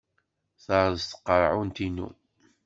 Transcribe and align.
Terreẓ 0.63 1.03
tqerɛunt-inu. 1.11 2.07